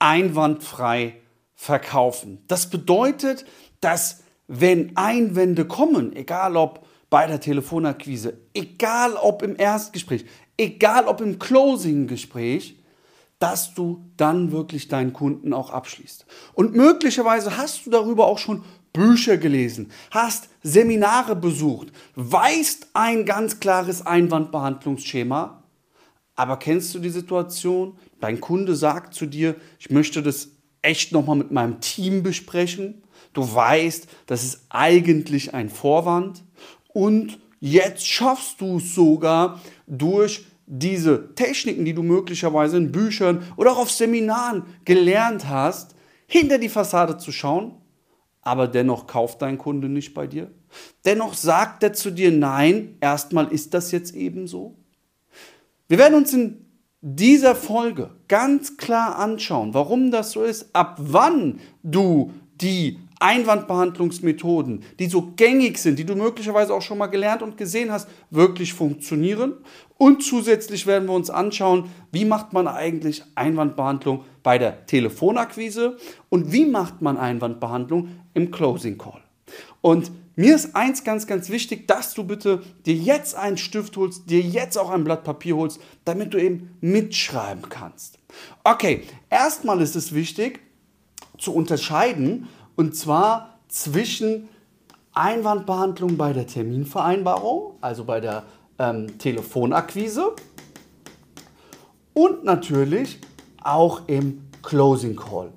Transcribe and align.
einwandfrei 0.00 1.14
verkaufen. 1.54 2.42
Das 2.48 2.68
bedeutet, 2.68 3.44
dass 3.80 4.24
wenn 4.48 4.96
Einwände 4.96 5.64
kommen, 5.64 6.16
egal 6.16 6.56
ob 6.56 6.84
bei 7.08 7.26
der 7.26 7.40
Telefonakquise, 7.40 8.38
egal 8.54 9.14
ob 9.14 9.42
im 9.42 9.56
Erstgespräch, 9.56 10.24
egal 10.56 11.06
ob 11.06 11.20
im 11.20 11.38
Closing-Gespräch, 11.38 12.76
dass 13.38 13.74
du 13.74 14.04
dann 14.16 14.52
wirklich 14.52 14.88
deinen 14.88 15.12
Kunden 15.12 15.52
auch 15.52 15.70
abschließt. 15.70 16.26
Und 16.52 16.74
möglicherweise 16.74 17.56
hast 17.56 17.86
du 17.86 17.90
darüber 17.90 18.26
auch 18.26 18.38
schon 18.38 18.64
Bücher 18.92 19.36
gelesen, 19.36 19.90
hast 20.10 20.48
Seminare 20.62 21.36
besucht, 21.36 21.88
weißt 22.16 22.88
ein 22.92 23.24
ganz 23.24 23.60
klares 23.60 24.04
Einwandbehandlungsschema, 24.04 25.59
aber 26.40 26.56
kennst 26.56 26.94
du 26.94 27.00
die 27.00 27.10
Situation? 27.10 27.98
Dein 28.18 28.40
Kunde 28.40 28.74
sagt 28.74 29.12
zu 29.12 29.26
dir, 29.26 29.56
ich 29.78 29.90
möchte 29.90 30.22
das 30.22 30.48
echt 30.80 31.12
nochmal 31.12 31.36
mit 31.36 31.50
meinem 31.50 31.82
Team 31.82 32.22
besprechen. 32.22 33.02
Du 33.34 33.42
weißt, 33.42 34.08
das 34.24 34.42
ist 34.42 34.64
eigentlich 34.70 35.52
ein 35.52 35.68
Vorwand 35.68 36.42
und 36.94 37.38
jetzt 37.60 38.08
schaffst 38.08 38.62
du 38.62 38.78
es 38.78 38.94
sogar 38.94 39.60
durch 39.86 40.46
diese 40.64 41.34
Techniken, 41.34 41.84
die 41.84 41.92
du 41.92 42.02
möglicherweise 42.02 42.78
in 42.78 42.90
Büchern 42.90 43.42
oder 43.56 43.72
auch 43.72 43.78
auf 43.80 43.90
Seminaren 43.90 44.62
gelernt 44.86 45.46
hast, 45.46 45.94
hinter 46.26 46.56
die 46.56 46.70
Fassade 46.70 47.18
zu 47.18 47.32
schauen, 47.32 47.74
aber 48.40 48.66
dennoch 48.66 49.06
kauft 49.06 49.42
dein 49.42 49.58
Kunde 49.58 49.90
nicht 49.90 50.14
bei 50.14 50.26
dir. 50.26 50.50
Dennoch 51.04 51.34
sagt 51.34 51.82
er 51.82 51.92
zu 51.92 52.10
dir, 52.10 52.32
nein, 52.32 52.96
erstmal 53.02 53.48
ist 53.48 53.74
das 53.74 53.92
jetzt 53.92 54.14
eben 54.14 54.46
so. 54.46 54.79
Wir 55.90 55.98
werden 55.98 56.14
uns 56.14 56.32
in 56.32 56.66
dieser 57.00 57.56
Folge 57.56 58.10
ganz 58.28 58.76
klar 58.76 59.18
anschauen, 59.18 59.74
warum 59.74 60.12
das 60.12 60.30
so 60.30 60.44
ist, 60.44 60.72
ab 60.72 60.98
wann 61.00 61.58
du 61.82 62.32
die 62.60 63.00
Einwandbehandlungsmethoden, 63.18 64.84
die 65.00 65.08
so 65.08 65.32
gängig 65.34 65.78
sind, 65.78 65.98
die 65.98 66.04
du 66.04 66.14
möglicherweise 66.14 66.74
auch 66.74 66.80
schon 66.80 66.98
mal 66.98 67.08
gelernt 67.08 67.42
und 67.42 67.56
gesehen 67.56 67.90
hast, 67.90 68.08
wirklich 68.30 68.72
funktionieren. 68.72 69.54
Und 69.98 70.22
zusätzlich 70.22 70.86
werden 70.86 71.08
wir 71.08 71.14
uns 71.16 71.28
anschauen, 71.28 71.90
wie 72.12 72.24
macht 72.24 72.52
man 72.52 72.68
eigentlich 72.68 73.24
Einwandbehandlung 73.34 74.22
bei 74.44 74.58
der 74.58 74.86
Telefonakquise 74.86 75.96
und 76.28 76.52
wie 76.52 76.66
macht 76.66 77.02
man 77.02 77.16
Einwandbehandlung 77.16 78.10
im 78.32 78.52
Closing 78.52 78.96
Call. 78.96 79.20
Und 79.80 80.12
mir 80.40 80.54
ist 80.54 80.74
eins 80.74 81.04
ganz, 81.04 81.26
ganz 81.26 81.50
wichtig, 81.50 81.86
dass 81.86 82.14
du 82.14 82.24
bitte 82.24 82.62
dir 82.86 82.94
jetzt 82.94 83.34
einen 83.34 83.58
Stift 83.58 83.96
holst, 83.98 84.30
dir 84.30 84.40
jetzt 84.40 84.78
auch 84.78 84.88
ein 84.88 85.04
Blatt 85.04 85.22
Papier 85.22 85.54
holst, 85.54 85.80
damit 86.06 86.32
du 86.32 86.38
eben 86.42 86.76
mitschreiben 86.80 87.68
kannst. 87.68 88.18
Okay, 88.64 89.02
erstmal 89.28 89.82
ist 89.82 89.96
es 89.96 90.14
wichtig 90.14 90.60
zu 91.38 91.52
unterscheiden, 91.52 92.48
und 92.74 92.96
zwar 92.96 93.58
zwischen 93.68 94.48
Einwandbehandlung 95.12 96.16
bei 96.16 96.32
der 96.32 96.46
Terminvereinbarung, 96.46 97.74
also 97.82 98.04
bei 98.04 98.20
der 98.20 98.44
ähm, 98.78 99.18
Telefonakquise 99.18 100.34
und 102.14 102.44
natürlich 102.44 103.18
auch 103.62 104.08
im 104.08 104.48
Closing 104.62 105.16
Call. 105.16 105.52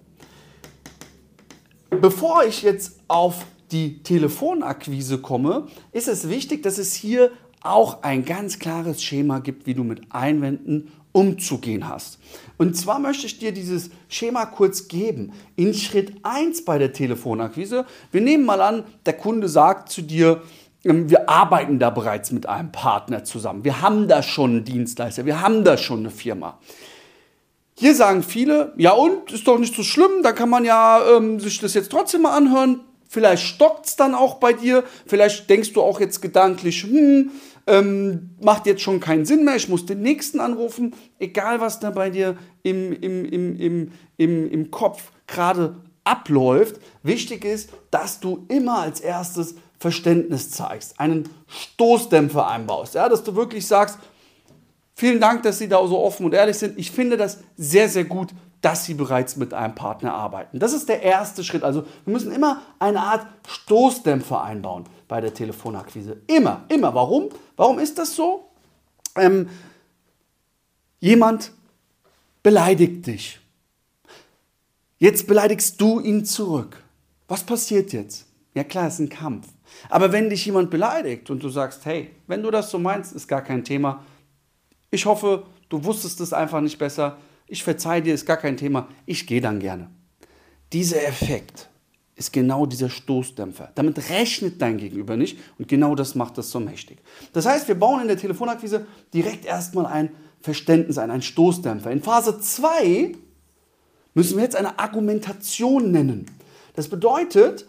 Bevor 1.90 2.44
ich 2.44 2.64
jetzt 2.64 3.00
auf 3.08 3.46
die 3.74 4.04
Telefonakquise 4.04 5.18
komme, 5.18 5.68
ist 5.92 6.08
es 6.08 6.30
wichtig, 6.30 6.64
dass 6.64 6.78
es 6.78 6.94
hier 6.94 7.32
auch 7.62 8.04
ein 8.04 8.24
ganz 8.24 8.60
klares 8.60 9.02
Schema 9.04 9.40
gibt, 9.40 9.66
wie 9.66 9.74
du 9.74 9.84
mit 9.84 10.02
Einwänden 10.12 10.92
umzugehen 11.12 11.88
hast. 11.88 12.20
Und 12.58 12.76
zwar 12.76 13.00
möchte 13.00 13.26
ich 13.26 13.40
dir 13.40 13.52
dieses 13.52 13.90
Schema 14.10 14.46
kurz 14.46 14.88
geben. 14.88 15.32
In 15.56 15.74
Schritt 15.74 16.14
1 16.24 16.66
bei 16.66 16.78
der 16.78 16.92
Telefonakquise, 16.92 17.86
wir 18.12 18.22
nehmen 18.22 18.46
mal 18.46 18.62
an, 18.62 18.84
der 19.06 19.14
Kunde 19.14 19.48
sagt 19.48 19.90
zu 19.90 20.02
dir, 20.02 20.42
ähm, 20.84 21.10
wir 21.10 21.30
arbeiten 21.30 21.80
da 21.80 21.90
bereits 21.90 22.32
mit 22.32 22.48
einem 22.48 22.72
Partner 22.72 23.24
zusammen. 23.24 23.64
Wir 23.64 23.82
haben 23.82 24.08
da 24.08 24.24
schon 24.24 24.52
einen 24.52 24.66
Dienstleister, 24.66 25.26
wir 25.26 25.42
haben 25.42 25.64
da 25.64 25.78
schon 25.78 26.00
eine 26.00 26.10
Firma. 26.10 26.60
Hier 27.76 27.96
sagen 27.96 28.22
viele, 28.22 28.74
ja 28.78 28.92
und, 28.92 29.32
ist 29.32 29.48
doch 29.48 29.58
nicht 29.58 29.76
so 29.76 29.84
schlimm, 29.84 30.22
da 30.22 30.32
kann 30.32 30.50
man 30.50 30.66
ja 30.66 31.02
ähm, 31.16 31.40
sich 31.40 31.60
das 31.60 31.74
jetzt 31.74 31.92
trotzdem 31.92 32.24
mal 32.24 32.36
anhören. 32.36 32.82
Vielleicht 33.14 33.44
stockt 33.44 33.86
es 33.86 33.96
dann 33.96 34.16
auch 34.16 34.40
bei 34.40 34.54
dir, 34.54 34.84
vielleicht 35.06 35.48
denkst 35.48 35.74
du 35.74 35.84
auch 35.84 36.00
jetzt 36.00 36.20
gedanklich, 36.20 36.82
hm, 36.82 37.30
ähm, 37.68 38.32
macht 38.42 38.66
jetzt 38.66 38.82
schon 38.82 39.00
keinen 39.00 39.24
Sinn 39.24 39.46
mehr, 39.46 39.56
ich 39.56 39.70
muss 39.70 39.86
den 39.86 40.02
nächsten 40.02 40.40
anrufen, 40.40 40.96
egal 41.20 41.62
was 41.62 41.80
da 41.80 41.92
bei 41.92 42.10
dir 42.10 42.36
im, 42.64 42.92
im, 42.92 43.24
im, 43.26 43.56
im, 43.60 43.92
im, 44.18 44.50
im 44.50 44.72
Kopf 44.72 45.12
gerade 45.28 45.76
abläuft. 46.04 46.78
Wichtig 47.04 47.46
ist, 47.46 47.70
dass 47.92 48.20
du 48.20 48.46
immer 48.48 48.80
als 48.80 49.00
erstes 49.00 49.54
Verständnis 49.78 50.50
zeigst, 50.50 51.00
einen 51.00 51.30
Stoßdämpfer 51.48 52.48
einbaust, 52.48 52.96
ja, 52.96 53.10
dass 53.10 53.24
du 53.24 53.36
wirklich 53.36 53.68
sagst, 53.68 54.00
vielen 54.96 55.20
Dank, 55.20 55.44
dass 55.44 55.60
Sie 55.60 55.68
da 55.68 55.86
so 55.88 56.00
offen 56.00 56.26
und 56.26 56.34
ehrlich 56.34 56.58
sind. 56.58 56.78
Ich 56.78 56.92
finde 56.92 57.18
das 57.18 57.40
sehr, 57.58 57.90
sehr 57.90 58.06
gut, 58.06 58.30
dass 58.62 58.86
Sie 58.86 58.94
bereits 58.94 59.36
mit 59.36 59.54
einem 59.54 59.76
Partner 59.76 60.14
arbeiten. 60.14 60.60
Das 60.60 60.74
ist 60.74 60.88
der 60.88 61.02
erste 61.02 61.44
Schritt. 61.44 61.64
Also 61.64 61.84
wir 62.06 62.14
müssen 62.14 62.32
immer 62.32 62.62
eine 62.80 63.02
Art 63.02 63.28
Stoßdämpfer 63.48 64.42
einbauen 64.42 64.86
bei 65.08 65.20
der 65.22 65.34
Telefonakquise. 65.34 66.22
Immer, 66.28 66.64
immer. 66.70 66.96
Warum? 66.96 67.30
Warum 67.58 67.80
ist 67.80 67.98
das 67.98 68.16
so? 68.16 68.50
Ähm, 69.16 69.50
jemand 71.00 71.52
beleidigt 72.42 73.06
dich. 73.06 73.40
Jetzt 74.98 75.28
beleidigst 75.28 75.82
du 75.82 76.00
ihn 76.00 76.24
zurück. 76.24 76.82
Was 77.28 77.44
passiert 77.44 77.92
jetzt? 77.92 78.26
Ja 78.54 78.64
klar, 78.64 78.88
es 78.88 78.96
ist 78.96 79.00
ein 79.00 79.10
Kampf. 79.10 79.48
Aber 79.90 80.12
wenn 80.12 80.30
dich 80.30 80.46
jemand 80.46 80.70
beleidigt 80.70 81.30
und 81.30 81.44
du 81.44 81.50
sagst, 81.50 81.86
hey, 81.86 82.12
wenn 82.28 82.44
du 82.44 82.52
das 82.52 82.70
so 82.70 82.80
meinst, 82.80 83.14
ist 83.14 83.28
gar 83.28 83.42
kein 83.42 83.64
Thema. 83.64 84.04
Ich 84.94 85.06
hoffe, 85.06 85.44
du 85.70 85.84
wusstest 85.84 86.22
es 86.22 86.34
einfach 86.34 86.62
nicht 86.62 86.78
besser 86.78 87.18
ich 87.48 87.64
verzeihe 87.64 88.02
dir, 88.02 88.14
ist 88.14 88.26
gar 88.26 88.38
kein 88.38 88.58
Thema, 88.58 88.88
ich 89.06 89.28
gehe 89.28 89.42
dann 89.42 89.60
gerne. 89.60 89.90
Dieser 90.72 91.06
Effekt 91.06 91.70
ist 92.16 92.32
genau 92.32 92.66
dieser 92.66 92.90
Stoßdämpfer. 92.90 93.72
Damit 93.76 94.10
rechnet 94.10 94.62
dein 94.62 94.78
Gegenüber 94.78 95.18
nicht 95.18 95.38
und 95.58 95.68
genau 95.68 95.96
das 95.96 96.16
macht 96.16 96.38
das 96.38 96.52
so 96.52 96.60
mächtig. 96.60 96.98
Das 97.32 97.46
heißt, 97.46 97.68
wir 97.68 97.76
bauen 97.76 98.02
in 98.02 98.08
der 98.08 98.18
Telefonakquise 98.18 98.88
direkt 99.14 99.46
erstmal 99.46 99.86
ein 99.86 100.10
Verständnis 100.42 100.98
ein, 100.98 101.12
einen 101.12 101.22
Stoßdämpfer. 101.22 101.92
In 101.92 102.02
Phase 102.02 102.40
2 102.40 103.14
müssen 104.14 104.38
wir 104.38 104.44
jetzt 104.44 104.56
eine 104.56 104.80
Argumentation 104.80 105.92
nennen. 105.92 106.26
Das 106.76 106.88
bedeutet, 106.88 107.68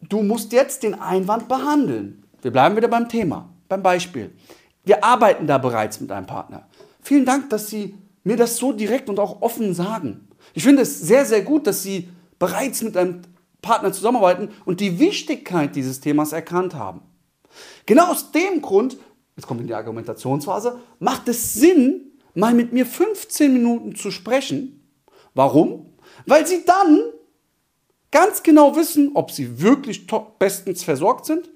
du 0.00 0.22
musst 0.22 0.52
jetzt 0.52 0.82
den 0.82 0.94
Einwand 0.94 1.48
behandeln. 1.48 2.24
Wir 2.42 2.50
bleiben 2.50 2.76
wieder 2.76 2.88
beim 2.88 3.08
Thema, 3.08 3.48
beim 3.68 3.82
Beispiel. 3.82 4.30
Wir 4.84 5.02
arbeiten 5.02 5.46
da 5.46 5.58
bereits 5.58 6.00
mit 6.00 6.12
einem 6.12 6.26
Partner. 6.26 6.68
Vielen 7.00 7.24
Dank, 7.24 7.50
dass 7.50 7.68
Sie 7.68 7.96
mir 8.22 8.36
das 8.36 8.56
so 8.56 8.72
direkt 8.72 9.08
und 9.08 9.18
auch 9.18 9.42
offen 9.42 9.74
sagen. 9.74 10.28
Ich 10.52 10.64
finde 10.64 10.82
es 10.82 11.00
sehr, 11.00 11.24
sehr 11.24 11.42
gut, 11.42 11.66
dass 11.66 11.82
Sie 11.82 12.08
bereits 12.38 12.82
mit 12.82 12.96
einem 12.96 13.22
Partner 13.62 13.92
zusammenarbeiten 13.92 14.50
und 14.64 14.80
die 14.80 14.98
Wichtigkeit 14.98 15.74
dieses 15.74 16.00
Themas 16.00 16.32
erkannt 16.32 16.74
haben. 16.74 17.02
Genau 17.86 18.10
aus 18.10 18.30
dem 18.32 18.60
Grund, 18.60 18.98
jetzt 19.36 19.46
kommt 19.46 19.60
in 19.60 19.66
die 19.66 19.74
Argumentationsphase, 19.74 20.78
macht 20.98 21.28
es 21.28 21.54
Sinn, 21.54 22.12
mal 22.34 22.52
mit 22.52 22.72
mir 22.72 22.84
15 22.84 23.52
Minuten 23.52 23.94
zu 23.94 24.10
sprechen. 24.10 24.90
Warum? 25.34 25.94
Weil 26.26 26.46
Sie 26.46 26.64
dann 26.64 27.00
ganz 28.10 28.42
genau 28.42 28.76
wissen, 28.76 29.12
ob 29.14 29.30
Sie 29.30 29.60
wirklich 29.60 30.06
bestens 30.38 30.84
versorgt 30.84 31.26
sind 31.26 31.48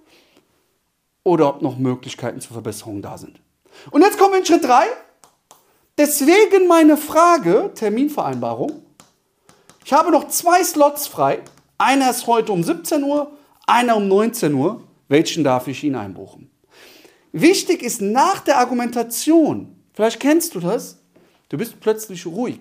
oder 1.28 1.49
ob 1.49 1.62
noch 1.62 1.78
Möglichkeiten 1.78 2.41
zur 2.41 2.53
Verbesserung 2.53 3.03
da 3.03 3.19
sind. 3.19 3.41
Und 3.91 4.03
jetzt 4.03 4.19
kommen 4.19 4.33
wir 4.33 4.41
in 4.41 4.47
Schritt 4.47 4.65
3. 4.65 4.87
Deswegen 5.97 6.66
meine 6.66 6.97
Frage, 6.97 7.71
Terminvereinbarung. 7.75 8.83
Ich 9.84 9.93
habe 9.93 10.11
noch 10.11 10.29
zwei 10.29 10.64
Slots 10.64 11.06
frei. 11.06 11.41
Einer 11.76 12.11
ist 12.11 12.26
heute 12.26 12.53
um 12.53 12.62
17 12.62 13.03
Uhr, 13.03 13.31
einer 13.67 13.97
um 13.97 14.08
19 14.08 14.55
Uhr. 14.55 14.82
Welchen 15.08 15.44
darf 15.44 15.69
ich 15.69 15.85
Ihnen 15.85 15.97
einbuchen? 15.97 16.50
Wichtig 17.32 17.82
ist 17.82 18.00
nach 18.00 18.41
der 18.41 18.58
Argumentation, 18.58 19.76
vielleicht 19.93 20.19
kennst 20.19 20.55
du 20.55 20.61
das, 20.61 20.99
du 21.50 21.58
bist 21.58 21.79
plötzlich 21.79 22.26
ruhig. 22.26 22.61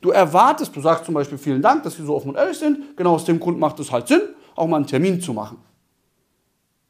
Du 0.00 0.10
erwartest, 0.10 0.76
du 0.76 0.80
sagst 0.80 1.06
zum 1.06 1.14
Beispiel 1.14 1.38
vielen 1.38 1.62
Dank, 1.62 1.82
dass 1.82 1.96
Sie 1.96 2.04
so 2.04 2.14
offen 2.14 2.30
und 2.30 2.36
ehrlich 2.36 2.58
sind. 2.58 2.96
Genau 2.96 3.14
aus 3.14 3.24
dem 3.24 3.40
Grund 3.40 3.58
macht 3.58 3.80
es 3.80 3.90
halt 3.90 4.08
Sinn, 4.08 4.20
auch 4.54 4.66
mal 4.66 4.76
einen 4.76 4.86
Termin 4.86 5.20
zu 5.20 5.32
machen. 5.32 5.58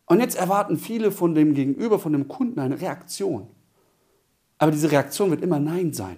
Und 0.06 0.20
jetzt 0.20 0.36
erwarten 0.36 0.78
viele 0.78 1.10
von 1.10 1.34
dem 1.34 1.54
Gegenüber, 1.54 1.98
von 1.98 2.12
dem 2.12 2.28
Kunden 2.28 2.60
eine 2.60 2.80
Reaktion. 2.80 3.48
Aber 4.58 4.70
diese 4.70 4.90
Reaktion 4.90 5.30
wird 5.30 5.42
immer 5.42 5.58
Nein 5.58 5.92
sein. 5.92 6.16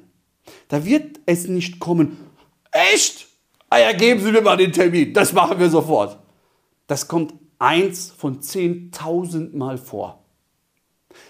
Da 0.69 0.85
wird 0.85 1.20
es 1.26 1.49
nicht 1.49 1.79
kommen, 1.81 2.17
echt? 2.70 3.26
Ah 3.70 3.93
geben 3.93 4.20
Sie 4.20 4.32
mir 4.32 4.40
mal 4.40 4.56
den 4.56 4.73
Termin, 4.73 5.12
das 5.12 5.32
machen 5.32 5.58
wir 5.58 5.69
sofort. 5.69 6.19
Das 6.87 7.06
kommt 7.06 7.35
eins 7.58 8.11
von 8.11 8.40
zehntausend 8.40 9.55
Mal 9.55 9.76
vor. 9.76 10.25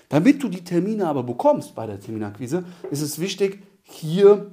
Damit 0.09 0.43
du 0.43 0.49
die 0.49 0.63
Termine 0.63 1.07
aber 1.07 1.23
bekommst 1.23 1.75
bei 1.75 1.87
der 1.87 2.01
Terminakquise, 2.01 2.65
ist 2.91 3.03
es 3.03 3.19
wichtig, 3.19 3.63
hier 3.83 4.51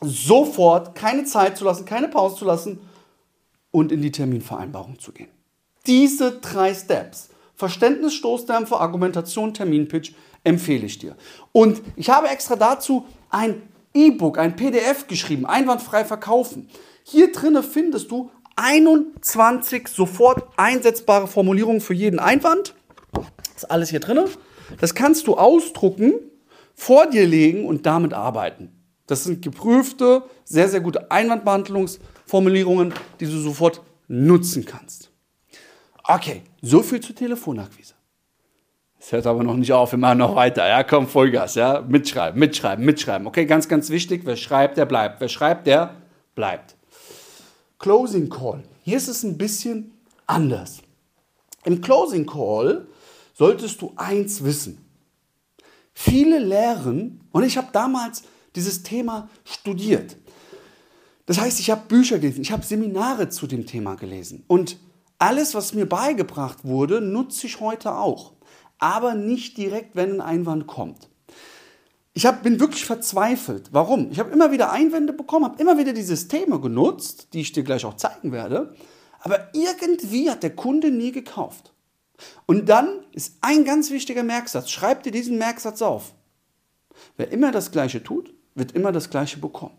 sofort 0.00 0.94
keine 0.94 1.24
Zeit 1.24 1.58
zu 1.58 1.64
lassen, 1.64 1.84
keine 1.84 2.08
Pause 2.08 2.36
zu 2.36 2.44
lassen 2.44 2.80
und 3.70 3.92
in 3.92 4.00
die 4.00 4.12
Terminvereinbarung 4.12 4.98
zu 4.98 5.12
gehen. 5.12 5.28
Diese 5.86 6.40
drei 6.40 6.74
Steps, 6.74 7.30
Verständnis, 7.58 8.14
Stoßdämpfer, 8.14 8.80
Argumentation, 8.80 9.52
Terminpitch, 9.52 10.12
empfehle 10.44 10.86
ich 10.86 11.00
dir. 11.00 11.16
Und 11.50 11.82
ich 11.96 12.08
habe 12.08 12.28
extra 12.28 12.54
dazu 12.54 13.04
ein 13.30 13.62
E-Book, 13.92 14.38
ein 14.38 14.54
PDF 14.54 15.08
geschrieben, 15.08 15.44
einwandfrei 15.44 16.04
verkaufen. 16.04 16.68
Hier 17.02 17.32
drinne 17.32 17.64
findest 17.64 18.12
du 18.12 18.30
21 18.54 19.88
sofort 19.88 20.44
einsetzbare 20.56 21.26
Formulierungen 21.26 21.80
für 21.80 21.94
jeden 21.94 22.20
Einwand. 22.20 22.76
Das 23.12 23.24
ist 23.56 23.70
alles 23.72 23.90
hier 23.90 24.00
drinne. 24.00 24.26
Das 24.80 24.94
kannst 24.94 25.26
du 25.26 25.36
ausdrucken, 25.36 26.14
vor 26.76 27.06
dir 27.06 27.26
legen 27.26 27.66
und 27.66 27.86
damit 27.86 28.14
arbeiten. 28.14 28.70
Das 29.08 29.24
sind 29.24 29.42
geprüfte, 29.42 30.22
sehr, 30.44 30.68
sehr 30.68 30.80
gute 30.80 31.10
Einwandbehandlungsformulierungen, 31.10 32.94
die 33.18 33.26
du 33.26 33.36
sofort 33.36 33.82
nutzen 34.06 34.64
kannst. 34.64 35.10
Okay, 36.10 36.40
so 36.62 36.82
viel 36.82 37.00
zur 37.00 37.14
Telefonakquise. 37.14 37.92
Es 38.98 39.12
hört 39.12 39.26
aber 39.26 39.44
noch 39.44 39.56
nicht 39.56 39.72
auf, 39.74 39.92
immer 39.92 40.14
noch 40.14 40.34
weiter. 40.34 40.66
Ja, 40.66 40.82
komm, 40.82 41.06
Vollgas, 41.06 41.54
ja. 41.54 41.82
Mitschreiben, 41.86 42.40
mitschreiben, 42.40 42.82
mitschreiben. 42.82 43.26
Okay, 43.26 43.44
ganz, 43.44 43.68
ganz 43.68 43.90
wichtig. 43.90 44.22
Wer 44.24 44.36
schreibt, 44.36 44.78
der 44.78 44.86
bleibt. 44.86 45.20
Wer 45.20 45.28
schreibt, 45.28 45.66
der 45.66 45.94
bleibt. 46.34 46.76
Closing 47.78 48.30
Call. 48.30 48.64
Hier 48.84 48.96
ist 48.96 49.08
es 49.08 49.22
ein 49.22 49.36
bisschen 49.36 49.92
anders. 50.26 50.78
Im 51.64 51.82
Closing 51.82 52.24
Call 52.24 52.86
solltest 53.34 53.82
du 53.82 53.92
eins 53.96 54.42
wissen. 54.42 54.82
Viele 55.92 56.38
lehren, 56.38 57.20
und 57.32 57.42
ich 57.44 57.58
habe 57.58 57.68
damals 57.70 58.22
dieses 58.56 58.82
Thema 58.82 59.28
studiert. 59.44 60.16
Das 61.26 61.38
heißt, 61.38 61.60
ich 61.60 61.70
habe 61.70 61.82
Bücher 61.86 62.18
gelesen, 62.18 62.40
ich 62.40 62.50
habe 62.50 62.64
Seminare 62.64 63.28
zu 63.28 63.46
dem 63.46 63.66
Thema 63.66 63.94
gelesen. 63.94 64.44
Und 64.46 64.78
alles, 65.18 65.54
was 65.54 65.74
mir 65.74 65.88
beigebracht 65.88 66.64
wurde, 66.64 67.00
nutze 67.00 67.46
ich 67.46 67.60
heute 67.60 67.94
auch. 67.94 68.34
Aber 68.78 69.14
nicht 69.14 69.56
direkt, 69.56 69.96
wenn 69.96 70.14
ein 70.14 70.20
Einwand 70.20 70.66
kommt. 70.66 71.08
Ich 72.14 72.26
hab, 72.26 72.42
bin 72.42 72.60
wirklich 72.60 72.84
verzweifelt. 72.84 73.68
Warum? 73.72 74.10
Ich 74.10 74.18
habe 74.18 74.30
immer 74.30 74.50
wieder 74.50 74.72
Einwände 74.72 75.12
bekommen, 75.12 75.44
habe 75.44 75.60
immer 75.60 75.78
wieder 75.78 75.92
die 75.92 76.02
Systeme 76.02 76.60
genutzt, 76.60 77.28
die 77.32 77.40
ich 77.40 77.52
dir 77.52 77.62
gleich 77.62 77.84
auch 77.84 77.94
zeigen 77.94 78.32
werde. 78.32 78.74
Aber 79.20 79.48
irgendwie 79.52 80.30
hat 80.30 80.42
der 80.42 80.54
Kunde 80.54 80.90
nie 80.90 81.12
gekauft. 81.12 81.72
Und 82.46 82.68
dann 82.68 83.04
ist 83.12 83.36
ein 83.40 83.64
ganz 83.64 83.90
wichtiger 83.90 84.22
Merksatz. 84.22 84.70
Schreib 84.70 85.02
dir 85.02 85.12
diesen 85.12 85.38
Merksatz 85.38 85.82
auf. 85.82 86.12
Wer 87.16 87.30
immer 87.30 87.52
das 87.52 87.70
Gleiche 87.70 88.02
tut, 88.02 88.34
wird 88.54 88.72
immer 88.72 88.92
das 88.92 89.10
Gleiche 89.10 89.38
bekommen. 89.38 89.76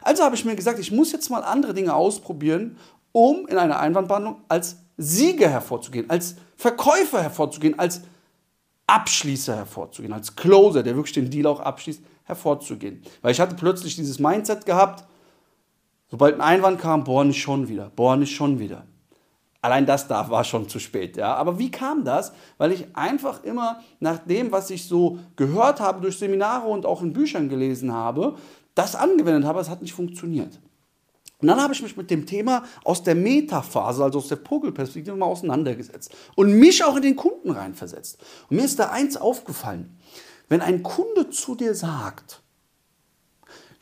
Also 0.00 0.24
habe 0.24 0.34
ich 0.34 0.44
mir 0.44 0.56
gesagt, 0.56 0.78
ich 0.78 0.90
muss 0.90 1.12
jetzt 1.12 1.28
mal 1.28 1.44
andere 1.44 1.74
Dinge 1.74 1.94
ausprobieren, 1.94 2.78
um 3.16 3.46
in 3.48 3.56
einer 3.56 3.78
Einwandbehandlung 3.78 4.42
als 4.46 4.76
Sieger 4.98 5.48
hervorzugehen, 5.48 6.10
als 6.10 6.36
Verkäufer 6.54 7.22
hervorzugehen, 7.22 7.78
als 7.78 8.02
Abschließer 8.86 9.56
hervorzugehen, 9.56 10.12
als 10.12 10.36
Closer, 10.36 10.82
der 10.82 10.96
wirklich 10.96 11.14
den 11.14 11.30
Deal 11.30 11.46
auch 11.46 11.60
abschließt, 11.60 12.02
hervorzugehen. 12.24 13.00
Weil 13.22 13.32
ich 13.32 13.40
hatte 13.40 13.56
plötzlich 13.56 13.96
dieses 13.96 14.18
Mindset 14.18 14.66
gehabt, 14.66 15.04
sobald 16.10 16.34
ein 16.34 16.42
Einwand 16.42 16.78
kam, 16.78 17.04
boah, 17.04 17.24
nicht 17.24 17.40
schon 17.40 17.68
wieder, 17.68 17.90
boah, 17.96 18.18
nicht 18.18 18.36
schon 18.36 18.58
wieder. 18.58 18.84
Allein 19.62 19.86
das 19.86 20.06
da 20.08 20.28
war 20.28 20.44
schon 20.44 20.68
zu 20.68 20.78
spät. 20.78 21.16
Ja? 21.16 21.36
Aber 21.36 21.58
wie 21.58 21.70
kam 21.70 22.04
das? 22.04 22.34
Weil 22.58 22.70
ich 22.72 22.94
einfach 22.94 23.42
immer 23.44 23.80
nach 23.98 24.18
dem, 24.18 24.52
was 24.52 24.68
ich 24.68 24.86
so 24.86 25.20
gehört 25.36 25.80
habe 25.80 26.02
durch 26.02 26.18
Seminare 26.18 26.68
und 26.68 26.84
auch 26.84 27.00
in 27.00 27.14
Büchern 27.14 27.48
gelesen 27.48 27.94
habe, 27.94 28.36
das 28.74 28.94
angewendet 28.94 29.46
habe, 29.46 29.58
es 29.60 29.70
hat 29.70 29.80
nicht 29.80 29.94
funktioniert. 29.94 30.60
Und 31.38 31.48
dann 31.48 31.60
habe 31.60 31.74
ich 31.74 31.82
mich 31.82 31.96
mit 31.96 32.10
dem 32.10 32.24
Thema 32.24 32.64
aus 32.82 33.02
der 33.02 33.14
Metaphase, 33.14 34.02
also 34.02 34.18
aus 34.18 34.28
der 34.28 34.38
Vogelperspektive, 34.38 35.16
mal 35.16 35.26
auseinandergesetzt 35.26 36.14
und 36.34 36.52
mich 36.52 36.82
auch 36.82 36.96
in 36.96 37.02
den 37.02 37.16
Kunden 37.16 37.50
reinversetzt. 37.50 38.18
Und 38.48 38.56
mir 38.56 38.64
ist 38.64 38.78
da 38.78 38.88
eins 38.88 39.16
aufgefallen. 39.16 39.98
Wenn 40.48 40.62
ein 40.62 40.82
Kunde 40.82 41.28
zu 41.28 41.54
dir 41.54 41.74
sagt, 41.74 42.40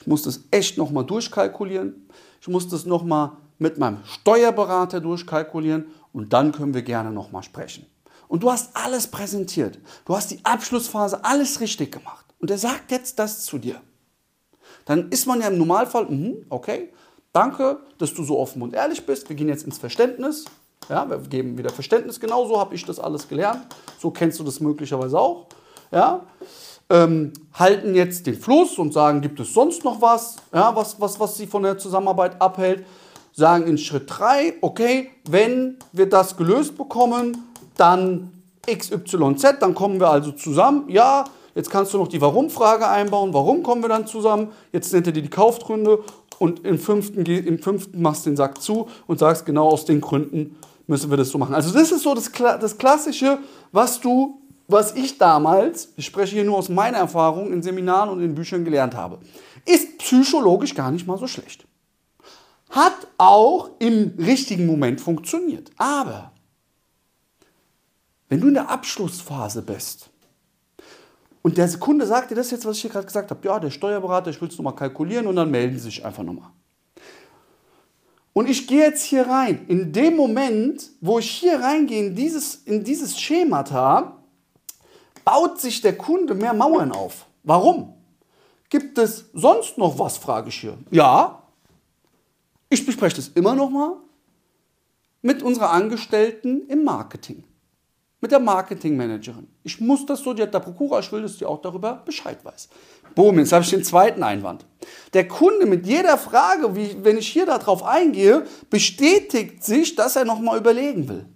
ich 0.00 0.06
muss 0.06 0.22
das 0.22 0.40
echt 0.50 0.78
nochmal 0.78 1.04
durchkalkulieren, 1.04 2.08
ich 2.40 2.48
muss 2.48 2.68
das 2.68 2.86
nochmal 2.86 3.32
mit 3.58 3.78
meinem 3.78 4.04
Steuerberater 4.04 5.00
durchkalkulieren 5.00 5.86
und 6.12 6.32
dann 6.32 6.50
können 6.50 6.74
wir 6.74 6.82
gerne 6.82 7.12
nochmal 7.12 7.42
sprechen. 7.44 7.86
Und 8.26 8.42
du 8.42 8.50
hast 8.50 8.74
alles 8.76 9.06
präsentiert. 9.06 9.78
Du 10.06 10.16
hast 10.16 10.30
die 10.30 10.44
Abschlussphase 10.44 11.24
alles 11.24 11.60
richtig 11.60 11.92
gemacht. 11.92 12.26
Und 12.40 12.50
er 12.50 12.58
sagt 12.58 12.90
jetzt 12.90 13.18
das 13.18 13.44
zu 13.44 13.58
dir. 13.58 13.80
Dann 14.86 15.10
ist 15.10 15.26
man 15.26 15.40
ja 15.40 15.48
im 15.48 15.58
Normalfall, 15.58 16.06
mh, 16.06 16.46
okay, 16.48 16.92
danke, 17.34 17.80
dass 17.98 18.14
du 18.14 18.24
so 18.24 18.38
offen 18.38 18.62
und 18.62 18.72
ehrlich 18.72 19.04
bist. 19.04 19.28
Wir 19.28 19.36
gehen 19.36 19.48
jetzt 19.48 19.64
ins 19.64 19.76
Verständnis. 19.76 20.46
Ja, 20.88 21.08
wir 21.08 21.18
geben 21.18 21.58
wieder 21.58 21.70
Verständnis. 21.70 22.18
Genau 22.18 22.46
so 22.46 22.58
habe 22.58 22.74
ich 22.74 22.86
das 22.86 22.98
alles 22.98 23.28
gelernt. 23.28 23.66
So 23.98 24.10
kennst 24.10 24.40
du 24.40 24.44
das 24.44 24.60
möglicherweise 24.60 25.18
auch. 25.18 25.46
Ja, 25.90 26.20
ähm, 26.88 27.32
halten 27.52 27.94
jetzt 27.94 28.26
den 28.26 28.38
Fluss 28.38 28.78
und 28.78 28.92
sagen, 28.92 29.20
gibt 29.20 29.38
es 29.40 29.52
sonst 29.52 29.84
noch 29.84 30.00
was, 30.00 30.36
ja, 30.52 30.74
was, 30.74 30.98
was, 31.00 31.20
was 31.20 31.36
sie 31.36 31.46
von 31.46 31.62
der 31.62 31.76
Zusammenarbeit 31.78 32.40
abhält 32.40 32.84
sagen 33.34 33.66
in 33.66 33.78
Schritt 33.78 34.04
3, 34.06 34.54
okay, 34.60 35.10
wenn 35.28 35.76
wir 35.92 36.08
das 36.08 36.36
gelöst 36.36 36.78
bekommen, 36.78 37.44
dann 37.76 38.32
XYZ, 38.66 39.58
dann 39.60 39.74
kommen 39.74 40.00
wir 40.00 40.08
also 40.08 40.32
zusammen. 40.32 40.84
Ja, 40.88 41.24
jetzt 41.54 41.70
kannst 41.70 41.92
du 41.92 41.98
noch 41.98 42.08
die 42.08 42.20
Warum-Frage 42.20 42.88
einbauen. 42.88 43.34
Warum 43.34 43.62
kommen 43.62 43.82
wir 43.82 43.88
dann 43.88 44.06
zusammen? 44.06 44.52
Jetzt 44.72 44.92
nennt 44.92 45.06
er 45.08 45.12
dir 45.12 45.22
die 45.22 45.30
Kaufgründe 45.30 45.98
und 46.38 46.64
im 46.64 46.78
fünften, 46.78 47.24
im 47.24 47.58
fünften 47.58 48.02
machst 48.02 48.26
du 48.26 48.30
den 48.30 48.36
Sack 48.36 48.60
zu 48.60 48.88
und 49.06 49.18
sagst, 49.18 49.46
genau 49.46 49.68
aus 49.68 49.84
den 49.84 50.00
Gründen 50.00 50.56
müssen 50.86 51.10
wir 51.10 51.16
das 51.16 51.30
so 51.30 51.38
machen. 51.38 51.54
Also 51.54 51.72
das 51.72 51.92
ist 51.92 52.02
so 52.02 52.14
das, 52.14 52.30
das 52.32 52.78
Klassische, 52.78 53.38
was 53.72 54.00
du, 54.00 54.40
was 54.68 54.94
ich 54.94 55.18
damals, 55.18 55.92
ich 55.96 56.06
spreche 56.06 56.34
hier 56.34 56.44
nur 56.44 56.58
aus 56.58 56.68
meiner 56.68 56.98
Erfahrung, 56.98 57.52
in 57.52 57.62
Seminaren 57.62 58.10
und 58.10 58.22
in 58.22 58.34
Büchern 58.34 58.64
gelernt 58.64 58.94
habe. 58.94 59.18
Ist 59.64 59.98
psychologisch 59.98 60.74
gar 60.74 60.90
nicht 60.90 61.06
mal 61.06 61.18
so 61.18 61.26
schlecht. 61.26 61.66
Hat 62.70 63.06
auch 63.18 63.70
im 63.78 64.14
richtigen 64.18 64.66
Moment 64.66 65.00
funktioniert. 65.00 65.70
Aber 65.76 66.32
wenn 68.28 68.40
du 68.40 68.48
in 68.48 68.54
der 68.54 68.70
Abschlussphase 68.70 69.62
bist 69.62 70.10
und 71.44 71.58
der 71.58 71.70
Kunde 71.78 72.06
sagt 72.06 72.30
dir 72.30 72.36
das 72.36 72.50
jetzt, 72.50 72.64
was 72.64 72.76
ich 72.76 72.82
hier 72.82 72.90
gerade 72.90 73.04
gesagt 73.04 73.30
habe, 73.30 73.46
ja, 73.46 73.60
der 73.60 73.70
Steuerberater, 73.70 74.30
ich 74.30 74.40
will 74.40 74.48
es 74.48 74.56
nochmal 74.56 74.74
kalkulieren 74.74 75.26
und 75.26 75.36
dann 75.36 75.50
melden 75.50 75.76
sie 75.76 75.84
sich 75.84 76.02
einfach 76.02 76.22
nochmal. 76.22 76.48
Und 78.32 78.48
ich 78.48 78.66
gehe 78.66 78.80
jetzt 78.80 79.02
hier 79.02 79.26
rein. 79.26 79.66
In 79.68 79.92
dem 79.92 80.16
Moment, 80.16 80.90
wo 81.02 81.18
ich 81.18 81.30
hier 81.30 81.60
reingehe, 81.60 82.06
in 82.06 82.14
dieses, 82.16 82.54
in 82.64 82.82
dieses 82.82 83.20
Schemata, 83.20 84.22
baut 85.22 85.60
sich 85.60 85.82
der 85.82 85.98
Kunde 85.98 86.34
mehr 86.34 86.54
Mauern 86.54 86.92
auf. 86.92 87.26
Warum? 87.42 87.92
Gibt 88.70 88.96
es 88.96 89.26
sonst 89.34 89.76
noch 89.76 89.98
was, 89.98 90.16
frage 90.16 90.48
ich 90.48 90.56
hier. 90.56 90.78
Ja, 90.90 91.42
ich 92.70 92.86
bespreche 92.86 93.16
das 93.16 93.28
immer 93.28 93.54
noch 93.54 93.68
mal 93.68 93.98
mit 95.20 95.42
unserer 95.42 95.72
Angestellten 95.72 96.66
im 96.68 96.84
Marketing, 96.84 97.44
mit 98.24 98.32
der 98.32 98.40
Marketingmanagerin. 98.40 99.46
Ich 99.64 99.82
muss 99.82 100.06
das 100.06 100.20
so, 100.20 100.32
die 100.32 100.40
hat 100.40 100.54
der 100.54 100.60
Prokura, 100.60 101.00
ich 101.00 101.12
will, 101.12 101.20
dass 101.20 101.36
die 101.36 101.44
auch 101.44 101.60
darüber 101.60 102.02
Bescheid 102.06 102.42
weiß. 102.42 102.70
Boom, 103.14 103.38
jetzt 103.38 103.52
habe 103.52 103.62
ich 103.62 103.68
den 103.68 103.84
zweiten 103.84 104.22
Einwand. 104.22 104.64
Der 105.12 105.28
Kunde 105.28 105.66
mit 105.66 105.86
jeder 105.86 106.16
Frage, 106.16 106.74
wie, 106.74 106.96
wenn 107.04 107.18
ich 107.18 107.28
hier 107.28 107.44
darauf 107.44 107.82
eingehe, 107.82 108.46
bestätigt 108.70 109.62
sich, 109.62 109.94
dass 109.94 110.16
er 110.16 110.24
nochmal 110.24 110.56
überlegen 110.56 111.06
will. 111.06 111.26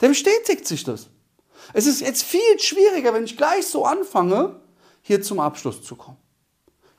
Der 0.00 0.08
bestätigt 0.08 0.66
sich 0.66 0.82
das. 0.82 1.10
Es 1.74 1.86
ist 1.86 2.00
jetzt 2.00 2.22
viel 2.22 2.58
schwieriger, 2.58 3.12
wenn 3.12 3.24
ich 3.24 3.36
gleich 3.36 3.66
so 3.66 3.84
anfange, 3.84 4.62
hier 5.02 5.20
zum 5.20 5.40
Abschluss 5.40 5.82
zu 5.82 5.94
kommen. 5.94 6.16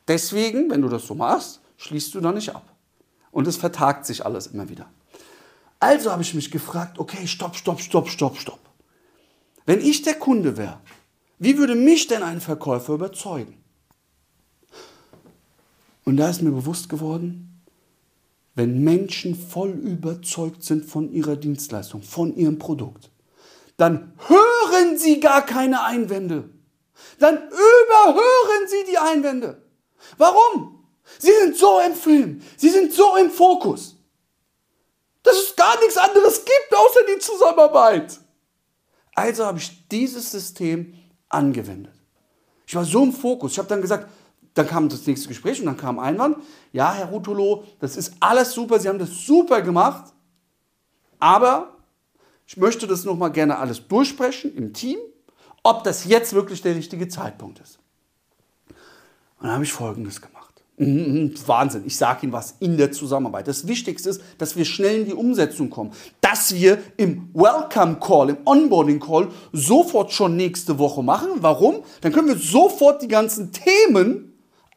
Deswegen, 0.07 0.69
wenn 0.69 0.83
du 0.83 0.88
das 0.88 1.07
so 1.07 1.15
machst, 1.15 1.62
schließt 1.77 2.13
du 2.13 2.21
da 2.21 2.31
nicht 2.31 2.53
ab. 2.53 2.75
Und 3.31 3.48
es 3.48 3.57
vertagt 3.57 4.05
sich 4.05 4.24
alles 4.24 4.45
immer 4.45 4.69
wieder. 4.69 4.86
Also 5.79 6.12
habe 6.12 6.21
ich 6.21 6.36
mich 6.36 6.51
gefragt, 6.51 7.00
okay, 7.00 7.25
stopp, 7.25 7.55
stopp, 7.55 7.81
stopp, 7.81 8.07
stopp, 8.07 8.38
stopp. 8.38 8.60
Wenn 9.65 9.81
ich 9.81 10.01
der 10.01 10.15
Kunde 10.15 10.57
wäre, 10.57 10.79
wie 11.39 11.57
würde 11.57 11.75
mich 11.75 12.07
denn 12.07 12.23
ein 12.23 12.41
Verkäufer 12.41 12.93
überzeugen? 12.93 13.63
Und 16.03 16.17
da 16.17 16.29
ist 16.29 16.41
mir 16.41 16.51
bewusst 16.51 16.89
geworden, 16.89 17.63
wenn 18.55 18.83
Menschen 18.83 19.35
voll 19.35 19.71
überzeugt 19.71 20.63
sind 20.63 20.85
von 20.85 21.11
ihrer 21.11 21.35
Dienstleistung, 21.35 22.01
von 22.01 22.35
ihrem 22.35 22.59
Produkt, 22.59 23.09
dann 23.77 24.13
hören 24.27 24.97
sie 24.97 25.19
gar 25.19 25.45
keine 25.45 25.83
Einwände. 25.83 26.49
Dann 27.19 27.37
überhören 27.37 28.67
sie 28.67 28.91
die 28.91 28.97
Einwände. 28.97 29.61
Warum? 30.17 30.85
Sie 31.17 31.31
sind 31.31 31.57
so 31.57 31.79
im 31.79 31.95
Film. 31.95 32.41
Sie 32.57 32.69
sind 32.69 32.93
so 32.93 33.15
im 33.15 33.29
Fokus. 33.29 33.95
Dass 35.23 35.35
es 35.35 35.55
gar 35.55 35.79
nichts 35.79 35.97
anderes 35.97 36.43
gibt 36.43 36.75
außer 36.75 36.99
die 37.13 37.19
Zusammenarbeit. 37.19 38.19
Also 39.21 39.45
habe 39.45 39.59
ich 39.59 39.87
dieses 39.89 40.31
System 40.31 40.95
angewendet. 41.29 41.93
Ich 42.65 42.73
war 42.73 42.83
so 42.83 43.03
im 43.03 43.13
Fokus. 43.13 43.51
Ich 43.51 43.59
habe 43.59 43.67
dann 43.67 43.79
gesagt, 43.79 44.09
dann 44.55 44.67
kam 44.67 44.89
das 44.89 45.05
nächste 45.05 45.27
Gespräch 45.27 45.59
und 45.59 45.67
dann 45.67 45.77
kam 45.77 45.99
ein 45.99 46.15
Einwand. 46.15 46.37
Ja, 46.73 46.91
Herr 46.91 47.05
Rutolo, 47.05 47.63
das 47.79 47.97
ist 47.97 48.15
alles 48.19 48.51
super, 48.51 48.79
Sie 48.79 48.89
haben 48.89 48.97
das 48.97 49.11
super 49.11 49.61
gemacht, 49.61 50.11
aber 51.19 51.77
ich 52.47 52.57
möchte 52.57 52.87
das 52.87 53.05
nochmal 53.05 53.31
gerne 53.31 53.59
alles 53.59 53.87
durchsprechen 53.87 54.55
im 54.55 54.73
Team, 54.73 54.97
ob 55.61 55.83
das 55.83 56.05
jetzt 56.05 56.33
wirklich 56.33 56.63
der 56.63 56.75
richtige 56.75 57.07
Zeitpunkt 57.07 57.59
ist. 57.59 57.77
Und 59.37 59.43
dann 59.43 59.51
habe 59.51 59.63
ich 59.63 59.71
Folgendes 59.71 60.19
gemacht. 60.19 60.40
Mhm, 60.81 61.35
Wahnsinn, 61.45 61.83
ich 61.85 61.95
sage 61.95 62.21
Ihnen 62.23 62.33
was 62.33 62.55
in 62.59 62.75
der 62.75 62.91
Zusammenarbeit. 62.91 63.47
Das 63.47 63.67
Wichtigste 63.67 64.09
ist, 64.09 64.21
dass 64.39 64.55
wir 64.55 64.65
schnell 64.65 65.01
in 65.01 65.05
die 65.05 65.13
Umsetzung 65.13 65.69
kommen. 65.69 65.91
Dass 66.21 66.55
wir 66.55 66.79
im 66.97 67.29
Welcome 67.35 67.97
Call, 68.00 68.29
im 68.31 68.38
Onboarding 68.45 69.00
Call 69.00 69.27
sofort 69.53 70.11
schon 70.11 70.35
nächste 70.35 70.79
Woche 70.79 71.03
machen. 71.03 71.29
Warum? 71.35 71.83
Dann 72.01 72.11
können 72.11 72.29
wir 72.29 72.35
sofort 72.35 73.03
die 73.03 73.07
ganzen 73.07 73.51
Themen 73.51 74.30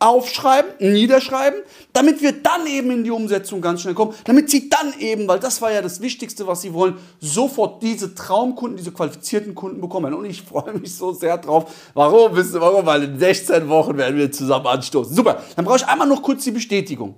aufschreiben, 0.04 0.70
niederschreiben, 0.92 1.60
damit 1.94 2.20
wir 2.20 2.32
dann 2.32 2.66
eben 2.66 2.90
in 2.90 3.04
die 3.04 3.10
Umsetzung 3.10 3.62
ganz 3.62 3.80
schnell 3.80 3.94
kommen, 3.94 4.14
damit 4.24 4.50
sie 4.50 4.68
dann 4.68 4.92
eben, 4.98 5.26
weil 5.26 5.40
das 5.40 5.62
war 5.62 5.72
ja 5.72 5.80
das 5.80 6.02
Wichtigste, 6.02 6.46
was 6.46 6.60
sie 6.60 6.74
wollen, 6.74 6.98
sofort 7.20 7.82
diese 7.82 8.14
Traumkunden, 8.14 8.76
diese 8.76 8.92
qualifizierten 8.92 9.54
Kunden 9.54 9.80
bekommen. 9.80 10.12
Und 10.12 10.26
ich 10.26 10.42
freue 10.48 10.74
mich 10.74 10.94
so 10.94 11.12
sehr 11.12 11.38
drauf. 11.38 11.72
Warum? 11.94 12.36
Wisst 12.36 12.54
ihr 12.54 12.60
warum? 12.60 12.84
Weil 12.84 13.04
in 13.04 13.18
16 13.18 13.68
Wochen 13.68 13.96
werden 13.96 14.18
wir 14.18 14.30
zusammen 14.30 14.66
anstoßen. 14.66 15.16
Super. 15.16 15.42
Dann 15.56 15.64
brauche 15.64 15.78
ich 15.78 15.86
einmal 15.86 16.06
noch 16.06 16.22
kurz 16.22 16.44
die 16.44 16.50
Bestätigung. 16.50 17.14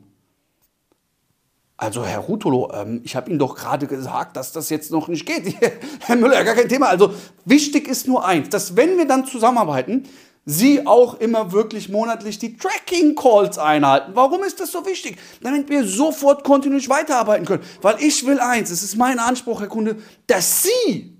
Also 1.79 2.05
Herr 2.07 2.21
Rutolo, 2.21 2.71
ähm, 2.73 3.03
ich 3.05 3.17
habe 3.17 3.29
Ihnen 3.29 3.39
doch 3.39 3.55
gerade 3.57 3.87
gesagt, 3.87 4.37
dass 4.37 4.53
das 4.53 4.71
jetzt 4.71 4.93
noch 4.93 5.09
nicht 5.09 5.27
geht. 5.27 5.57
Herr 6.01 6.17
Müller, 6.17 6.43
gar 6.45 6.55
kein 6.55 6.69
Thema. 6.69 6.87
Also 6.87 7.13
wichtig 7.45 7.89
ist 7.89 8.07
nur 8.07 8.25
eins, 8.25 8.49
dass 8.49 8.77
wenn 8.77 8.97
wir 8.97 9.07
dann 9.07 9.27
zusammenarbeiten, 9.27 10.05
Sie 10.49 10.87
auch 10.87 11.15
immer 11.15 11.51
wirklich 11.51 11.89
monatlich 11.89 12.39
die 12.39 12.57
Tracking-Calls 12.57 13.59
einhalten. 13.59 14.13
Warum 14.15 14.45
ist 14.45 14.61
das 14.61 14.71
so 14.71 14.87
wichtig? 14.87 15.19
Damit 15.41 15.69
wir 15.69 15.85
sofort 15.85 16.45
kontinuierlich 16.45 16.89
weiterarbeiten 16.89 17.45
können. 17.45 17.65
Weil 17.83 18.01
ich 18.01 18.25
will 18.25 18.39
eins, 18.39 18.71
es 18.71 18.85
ist 18.85 18.97
mein 18.97 19.19
Anspruch, 19.19 19.61
Herr 19.61 19.67
Kunde, 19.67 19.97
dass 20.29 20.63
Sie 20.63 21.19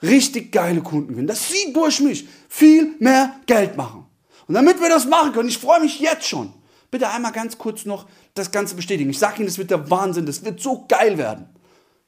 richtig 0.00 0.52
geile 0.52 0.80
Kunden 0.80 1.08
gewinnen, 1.08 1.26
dass 1.26 1.48
Sie 1.50 1.72
durch 1.72 1.98
mich 1.98 2.28
viel 2.48 2.94
mehr 3.00 3.34
Geld 3.46 3.76
machen. 3.76 4.06
Und 4.46 4.54
damit 4.54 4.80
wir 4.80 4.88
das 4.88 5.04
machen 5.04 5.32
können, 5.32 5.48
ich 5.48 5.58
freue 5.58 5.80
mich 5.80 5.98
jetzt 5.98 6.28
schon, 6.28 6.52
bitte 6.92 7.08
einmal 7.10 7.32
ganz 7.32 7.58
kurz 7.58 7.84
noch 7.84 8.06
das 8.34 8.52
Ganze 8.52 8.76
bestätigen. 8.76 9.10
Ich 9.10 9.18
sage 9.18 9.38
Ihnen, 9.38 9.46
das 9.46 9.58
wird 9.58 9.72
der 9.72 9.90
Wahnsinn, 9.90 10.24
das 10.24 10.44
wird 10.44 10.60
so 10.60 10.86
geil 10.86 11.18
werden. 11.18 11.48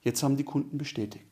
Jetzt 0.03 0.23
haben 0.23 0.37
die 0.37 0.45
Kunden 0.45 0.79
bestätigt. 0.79 1.27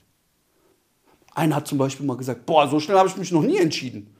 Einer 1.32 1.54
hat 1.54 1.68
zum 1.68 1.78
Beispiel 1.78 2.04
mal 2.04 2.16
gesagt, 2.16 2.44
boah, 2.44 2.68
so 2.68 2.80
schnell 2.80 2.98
habe 2.98 3.08
ich 3.08 3.16
mich 3.16 3.30
noch 3.30 3.42
nie 3.42 3.58
entschieden. 3.58 4.16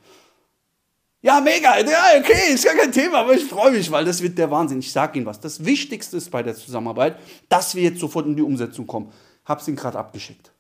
Ja, 1.21 1.41
mega. 1.41 1.79
Ja, 1.81 2.19
okay, 2.19 2.55
ist 2.55 2.65
gar 2.65 2.75
kein 2.75 2.93
Thema, 2.93 3.19
aber 3.19 3.35
ich 3.35 3.45
freue 3.45 3.73
mich, 3.73 3.91
weil 3.91 4.05
das 4.05 4.23
wird 4.23 4.39
der 4.39 4.51
Wahnsinn. 4.51 4.79
Ich 4.79 4.93
sage 4.93 5.19
Ihnen 5.19 5.27
was. 5.27 5.41
Das 5.41 5.65
Wichtigste 5.65 6.17
ist 6.17 6.31
bei 6.31 6.43
der 6.43 6.55
Zusammenarbeit, 6.55 7.19
dass 7.49 7.75
wir 7.75 7.83
jetzt 7.83 8.01
sofort 8.01 8.27
in 8.27 8.37
die 8.37 8.43
Umsetzung 8.43 8.87
kommen. 8.87 9.13
Hab's 9.45 9.67
Ihnen 9.67 9.77
gerade 9.77 9.99
abgeschickt. 9.99 10.53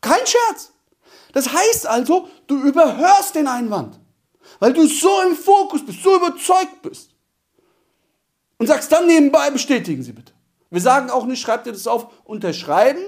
Kein 0.00 0.24
Scherz. 0.24 0.72
Das 1.32 1.52
heißt 1.52 1.86
also, 1.86 2.28
du 2.46 2.62
überhörst 2.62 3.34
den 3.34 3.46
Einwand, 3.46 4.00
weil 4.58 4.72
du 4.72 4.86
so 4.86 5.20
im 5.28 5.36
Fokus 5.36 5.84
bist, 5.84 6.02
so 6.02 6.16
überzeugt 6.16 6.80
bist. 6.80 7.10
Und 8.58 8.68
sagst 8.68 8.90
dann 8.90 9.06
nebenbei, 9.06 9.50
bestätigen 9.50 10.02
Sie 10.02 10.12
bitte. 10.12 10.32
Wir 10.70 10.80
sagen 10.80 11.10
auch 11.10 11.26
nicht, 11.26 11.42
schreibt 11.42 11.66
ihr 11.66 11.72
das 11.72 11.86
auf, 11.86 12.08
unterschreiben, 12.24 13.02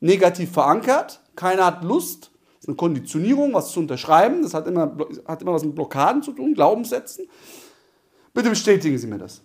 negativ 0.00 0.50
verankert, 0.50 1.20
keiner 1.36 1.66
hat 1.66 1.84
Lust, 1.84 2.31
ist 2.62 2.68
eine 2.68 2.76
Konditionierung, 2.76 3.52
was 3.54 3.72
zu 3.72 3.80
unterschreiben. 3.80 4.42
Das 4.42 4.54
hat 4.54 4.68
immer, 4.68 4.96
hat 5.26 5.42
immer 5.42 5.52
was 5.52 5.64
mit 5.64 5.74
Blockaden 5.74 6.22
zu 6.22 6.30
tun, 6.30 6.54
Glaubenssätzen. 6.54 7.26
Bitte 8.32 8.50
bestätigen 8.50 8.96
Sie 8.96 9.08
mir 9.08 9.18
das. 9.18 9.42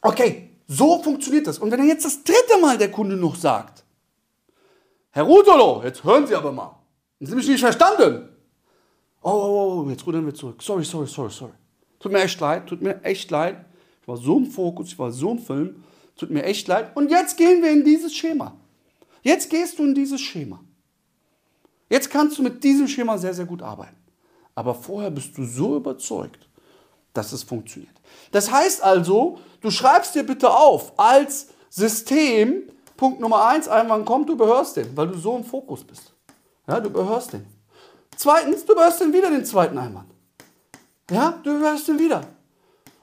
Okay, 0.00 0.52
so 0.66 1.02
funktioniert 1.02 1.46
das. 1.46 1.58
Und 1.58 1.70
wenn 1.70 1.80
er 1.80 1.86
jetzt 1.86 2.06
das 2.06 2.24
dritte 2.24 2.58
Mal 2.62 2.78
der 2.78 2.90
Kunde 2.90 3.14
noch 3.14 3.36
sagt, 3.36 3.84
Herr 5.10 5.24
Rutolo, 5.24 5.82
jetzt 5.84 6.02
hören 6.02 6.26
Sie 6.26 6.34
aber 6.34 6.50
mal. 6.50 6.76
Sie 7.18 7.30
haben 7.30 7.36
mich 7.36 7.48
nicht 7.48 7.60
verstanden. 7.60 8.30
Oh, 9.20 9.28
oh, 9.30 9.82
oh, 9.84 9.90
jetzt 9.90 10.06
rudern 10.06 10.24
wir 10.24 10.32
zurück. 10.32 10.62
Sorry, 10.62 10.84
sorry, 10.84 11.06
sorry, 11.06 11.30
sorry. 11.30 11.52
Tut 11.98 12.10
mir 12.10 12.22
echt 12.22 12.40
leid, 12.40 12.66
tut 12.66 12.80
mir 12.80 13.04
echt 13.04 13.30
leid. 13.30 13.66
Ich 14.00 14.08
war 14.08 14.16
so 14.16 14.38
im 14.38 14.46
Fokus, 14.46 14.88
ich 14.88 14.98
war 14.98 15.12
so 15.12 15.32
im 15.32 15.40
Film. 15.40 15.84
Tut 16.16 16.30
mir 16.30 16.44
echt 16.44 16.66
leid. 16.68 16.96
Und 16.96 17.10
jetzt 17.10 17.36
gehen 17.36 17.62
wir 17.62 17.70
in 17.70 17.84
dieses 17.84 18.14
Schema. 18.14 18.56
Jetzt 19.20 19.50
gehst 19.50 19.78
du 19.78 19.84
in 19.84 19.94
dieses 19.94 20.22
Schema. 20.22 20.64
Jetzt 21.90 22.08
kannst 22.08 22.38
du 22.38 22.42
mit 22.42 22.62
diesem 22.62 22.86
Schema 22.86 23.18
sehr, 23.18 23.34
sehr 23.34 23.44
gut 23.44 23.60
arbeiten. 23.60 23.96
Aber 24.54 24.74
vorher 24.74 25.10
bist 25.10 25.36
du 25.36 25.44
so 25.44 25.76
überzeugt, 25.76 26.48
dass 27.12 27.32
es 27.32 27.42
funktioniert. 27.42 27.94
Das 28.30 28.50
heißt 28.50 28.82
also, 28.82 29.38
du 29.60 29.70
schreibst 29.70 30.14
dir 30.14 30.22
bitte 30.22 30.48
auf 30.50 30.98
als 30.98 31.48
System, 31.68 32.62
Punkt 32.96 33.20
Nummer 33.20 33.46
eins, 33.48 33.66
Einwand 33.66 34.06
kommt, 34.06 34.28
du 34.28 34.34
überhörst 34.34 34.76
den, 34.76 34.96
weil 34.96 35.08
du 35.08 35.18
so 35.18 35.36
im 35.36 35.44
Fokus 35.44 35.82
bist. 35.82 36.12
Ja, 36.68 36.78
du 36.78 36.88
überhörst 36.88 37.32
den. 37.32 37.44
Zweitens, 38.16 38.64
du 38.64 38.72
überhörst 38.72 39.00
den 39.00 39.12
wieder, 39.12 39.30
den 39.30 39.44
zweiten 39.44 39.76
Einwand. 39.76 40.10
Ja, 41.10 41.40
du 41.42 41.56
überhörst 41.56 41.88
den 41.88 41.98
wieder. 41.98 42.22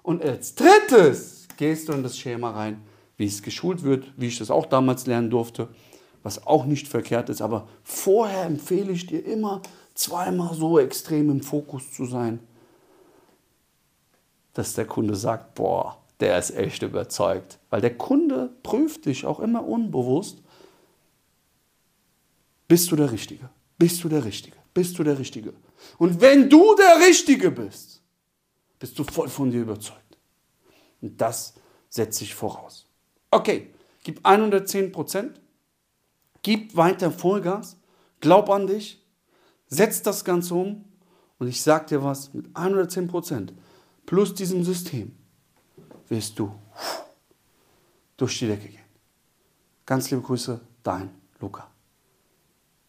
Und 0.01 0.23
als 0.23 0.55
drittes 0.55 1.47
gehst 1.57 1.89
du 1.89 1.93
in 1.93 2.03
das 2.03 2.17
Schema 2.17 2.51
rein, 2.51 2.81
wie 3.17 3.25
es 3.25 3.41
geschult 3.41 3.83
wird, 3.83 4.13
wie 4.15 4.27
ich 4.27 4.37
das 4.37 4.51
auch 4.51 4.67
damals 4.67 5.07
lernen 5.07 5.29
durfte 5.29 5.67
was 6.27 6.45
auch 6.45 6.65
nicht 6.65 6.89
verkehrt 6.89 7.29
ist. 7.29 7.41
Aber 7.41 7.69
vorher 7.83 8.43
empfehle 8.43 8.91
ich 8.91 9.05
dir 9.05 9.25
immer, 9.25 9.61
zweimal 9.95 10.53
so 10.53 10.77
extrem 10.77 11.29
im 11.29 11.41
Fokus 11.41 11.93
zu 11.93 12.05
sein, 12.05 12.39
dass 14.53 14.73
der 14.73 14.85
Kunde 14.85 15.15
sagt, 15.15 15.55
boah, 15.55 15.97
der 16.19 16.37
ist 16.37 16.51
echt 16.51 16.83
überzeugt. 16.83 17.59
Weil 17.69 17.79
der 17.79 17.97
Kunde 17.97 18.49
prüft 18.61 19.05
dich 19.05 19.25
auch 19.25 19.39
immer 19.39 19.65
unbewusst, 19.65 20.43
bist 22.67 22.91
du 22.91 22.97
der 22.97 23.09
Richtige? 23.09 23.49
Bist 23.77 24.03
du 24.03 24.09
der 24.09 24.25
Richtige? 24.25 24.57
Bist 24.73 24.99
du 24.99 25.03
der 25.05 25.17
Richtige? 25.17 25.53
Und 25.97 26.19
wenn 26.19 26.49
du 26.49 26.75
der 26.75 27.07
Richtige 27.07 27.51
bist, 27.51 28.01
bist 28.79 28.99
du 28.99 29.05
voll 29.05 29.29
von 29.29 29.49
dir 29.49 29.61
überzeugt. 29.61 30.17
Und 31.01 31.21
das 31.21 31.53
setze 31.89 32.25
ich 32.25 32.35
voraus. 32.35 32.85
Okay, 33.31 33.73
gib 34.03 34.19
110 34.25 34.91
Prozent 34.91 35.39
Gib 36.41 36.75
weiter 36.75 37.11
Vollgas, 37.11 37.77
glaub 38.19 38.49
an 38.49 38.67
dich, 38.67 39.03
setz 39.67 40.01
das 40.01 40.23
Ganze 40.23 40.55
um 40.55 40.85
und 41.39 41.47
ich 41.47 41.61
sag 41.61 41.87
dir 41.87 42.03
was, 42.03 42.33
mit 42.33 42.47
110 42.55 43.07
Prozent 43.07 43.53
plus 44.05 44.33
diesem 44.33 44.63
System 44.63 45.15
wirst 46.09 46.39
du 46.39 46.53
durch 48.15 48.39
die 48.39 48.47
Decke 48.47 48.69
gehen. 48.69 48.85
Ganz 49.85 50.09
liebe 50.09 50.23
Grüße, 50.23 50.59
dein 50.83 51.09
Luca. 51.39 51.69